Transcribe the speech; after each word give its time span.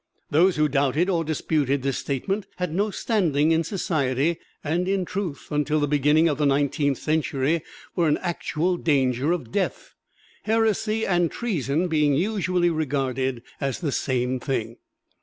Those 0.31 0.55
who 0.55 0.67
doubted 0.67 1.09
or 1.11 1.23
disputed 1.23 1.83
this 1.83 1.99
statement 1.99 2.47
had 2.55 2.73
no 2.73 2.89
standing 2.89 3.51
in 3.51 3.63
society, 3.63 4.39
and 4.63 4.87
in 4.87 5.05
truth, 5.05 5.49
until 5.51 5.79
the 5.79 5.87
beginning 5.87 6.27
of 6.27 6.39
the 6.39 6.45
Nineteenth 6.47 6.97
Century, 6.97 7.61
were 7.95 8.07
in 8.07 8.17
actual 8.17 8.77
danger 8.77 9.31
of 9.31 9.51
death 9.51 9.93
heresy 10.41 11.05
and 11.05 11.29
treason 11.29 11.87
being 11.87 12.15
usually 12.15 12.71
regarded 12.71 13.43
as 13.59 13.79
the 13.79 13.91
same 13.91 14.39
thing. 14.39 14.77